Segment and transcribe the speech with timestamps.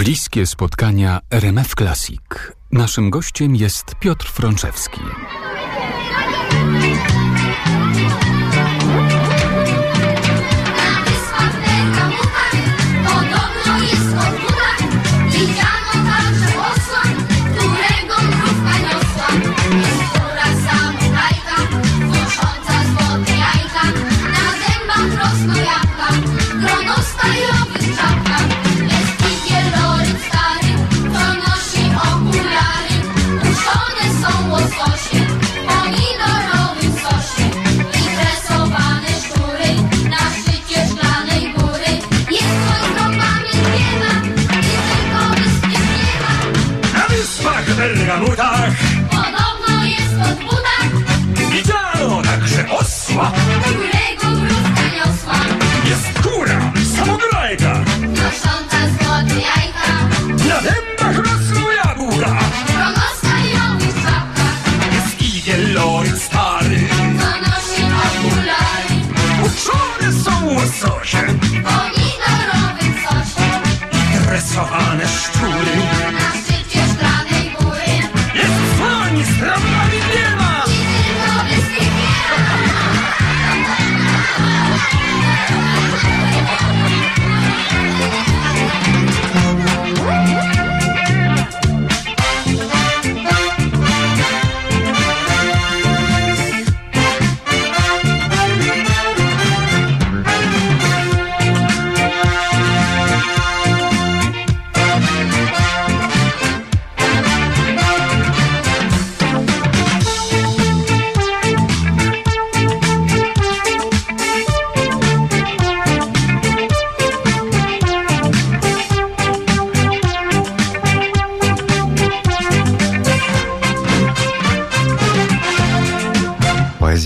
[0.00, 2.20] Bliskie spotkania RMF Classic.
[2.72, 5.00] Naszym gościem jest Piotr Frączewski.
[48.30, 48.74] Bergamutach
[49.10, 53.32] Podobno jest od budach Widziano także osła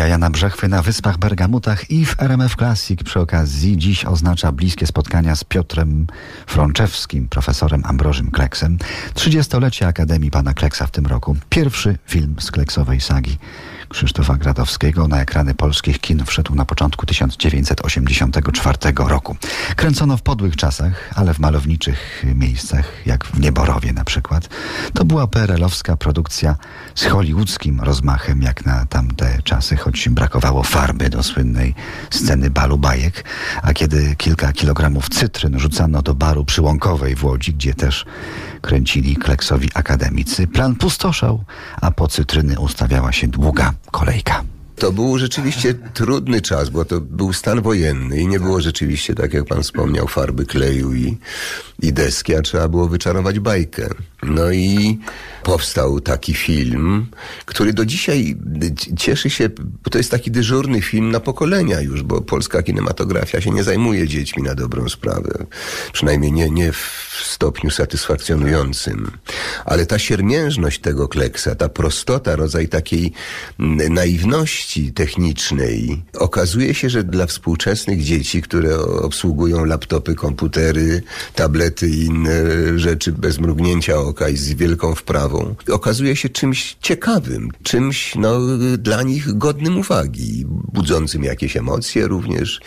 [0.00, 4.86] Poezja Jana Brzechwy na Wyspach Bergamutach i w RMF Classic przy okazji dziś oznacza bliskie
[4.86, 6.06] spotkania z Piotrem
[6.46, 8.78] Frączewskim, profesorem Ambrożym Kleksem.
[9.14, 11.36] 30-lecie Akademii Pana Kleksa w tym roku.
[11.50, 13.38] Pierwszy film z Kleksowej sagi
[13.90, 19.36] Krzysztofa Gradowskiego na ekrany polskich kin wszedł na początku 1984 roku.
[19.76, 24.48] Kręcono w podłych czasach, ale w malowniczych miejscach, jak w Nieborowie na przykład.
[24.94, 26.56] To była PRL-owska produkcja
[26.94, 31.74] z hollywoodzkim rozmachem, jak na tamte czasy, choć brakowało farby do słynnej
[32.10, 33.24] sceny balu bajek,
[33.62, 38.04] a kiedy kilka kilogramów cytryn rzucano do baru przyłąkowej w Łodzi, gdzie też
[38.60, 41.44] kręcili kleksowi akademicy, plan pustoszał,
[41.80, 44.44] a po cytryny ustawiała się długa kolejka.
[44.76, 49.34] To był rzeczywiście trudny czas, bo to był stan wojenny i nie było rzeczywiście, tak
[49.34, 51.18] jak pan wspomniał, farby kleju i,
[51.82, 53.88] i deski, a trzeba było wyczarować bajkę.
[54.22, 54.98] No i
[55.42, 57.06] powstał taki film,
[57.44, 58.36] który do dzisiaj
[58.98, 59.48] cieszy się,
[59.84, 64.08] bo to jest taki dyżurny film na pokolenia już, bo polska kinematografia się nie zajmuje
[64.08, 65.46] dziećmi na dobrą sprawę.
[65.92, 69.10] Przynajmniej nie, nie w stopniu satysfakcjonującym.
[69.64, 73.12] Ale ta siermiężność tego kleksa, ta prostota, rodzaj takiej
[73.90, 81.02] naiwności technicznej, okazuje się, że dla współczesnych dzieci, które obsługują laptopy, komputery,
[81.34, 82.32] tablety i inne
[82.78, 88.40] rzeczy bez mrugnięcia oka i z wielką wprawą, okazuje się czymś ciekawym, czymś no,
[88.78, 92.60] dla nich godnym uwagi, budzącym jakieś emocje również.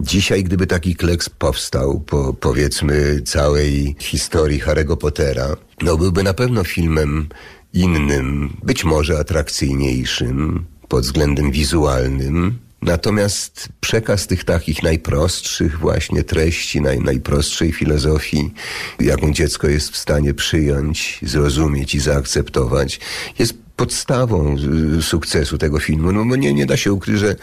[0.00, 6.64] Dzisiaj, gdyby taki kleks powstał po powiedzmy całej historii Harry'ego Pottera, no byłby na pewno
[6.64, 7.28] filmem
[7.72, 17.00] innym, być może atrakcyjniejszym pod względem wizualnym, Natomiast przekaz tych takich najprostszych właśnie treści, naj,
[17.00, 18.54] najprostszej filozofii,
[19.00, 23.00] jaką dziecko jest w stanie przyjąć, zrozumieć i zaakceptować,
[23.38, 24.56] jest podstawą
[25.00, 26.12] sukcesu tego filmu.
[26.12, 27.36] No bo nie, nie da się ukryć, że,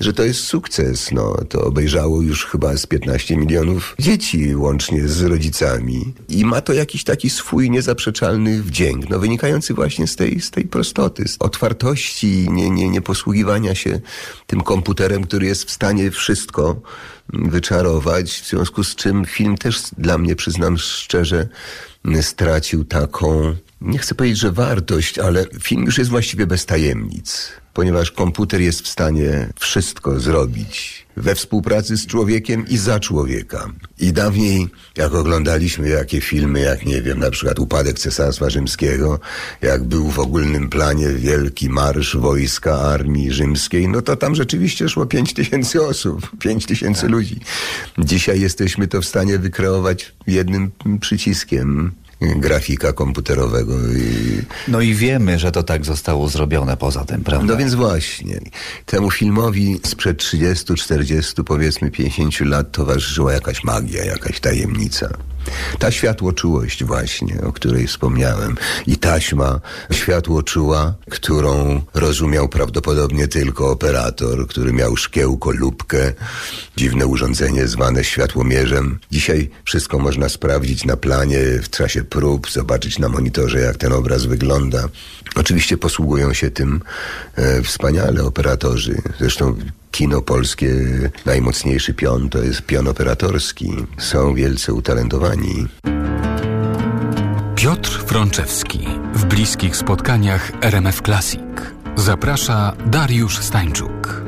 [0.00, 1.12] że to jest sukces.
[1.12, 6.14] No, to obejrzało już chyba z 15 milionów dzieci łącznie z rodzicami.
[6.28, 10.64] I ma to jakiś taki swój niezaprzeczalny wdzięk, no, wynikający właśnie z tej, z tej
[10.64, 14.00] prostoty, z otwartości, nie, nie, nie posługiwania się
[14.46, 16.80] tym komputerem, który jest w stanie wszystko
[17.28, 21.48] wyczarować, w związku z czym film też dla mnie, przyznam szczerze,
[22.22, 28.10] stracił taką nie chcę powiedzieć, że wartość, ale film już jest właściwie bez tajemnic, ponieważ
[28.10, 33.72] komputer jest w stanie wszystko zrobić we współpracy z człowiekiem i za człowieka.
[33.98, 39.20] I dawniej, jak oglądaliśmy jakie filmy, jak nie wiem, na przykład Upadek Cesarstwa Rzymskiego,
[39.62, 45.06] jak był w ogólnym planie wielki marsz wojska armii rzymskiej, no to tam rzeczywiście szło
[45.06, 47.40] pięć tysięcy osób, pięć tysięcy ludzi.
[47.98, 50.70] Dzisiaj jesteśmy to w stanie wykreować jednym
[51.00, 51.92] przyciskiem
[52.36, 53.74] grafika komputerowego.
[53.92, 54.42] I...
[54.68, 57.52] No i wiemy, że to tak zostało zrobione poza tym, prawda?
[57.52, 58.40] No więc właśnie.
[58.86, 65.08] Temu filmowi sprzed 30, 40, powiedzmy 50 lat towarzyszyła jakaś magia, jakaś tajemnica.
[65.78, 68.56] Ta światłoczułość właśnie, o której wspomniałem
[68.86, 69.60] i taśma
[69.92, 76.12] światłoczuła, którą rozumiał prawdopodobnie tylko operator, który miał szkiełko, lubkę,
[76.76, 78.98] dziwne urządzenie zwane światłomierzem.
[79.10, 84.24] Dzisiaj wszystko można sprawdzić na planie, w czasie prób, zobaczyć na monitorze, jak ten obraz
[84.24, 84.88] wygląda.
[85.36, 86.80] Oczywiście posługują się tym
[87.36, 89.02] e, wspaniale operatorzy.
[89.18, 89.56] Zresztą
[89.92, 90.70] kino polskie,
[91.26, 93.72] najmocniejszy pion to jest pion operatorski.
[93.98, 95.66] Są wielce utalentowani.
[97.56, 101.42] Piotr Frączewski w bliskich spotkaniach RMF Classic.
[101.96, 104.21] Zaprasza Dariusz Stańczuk.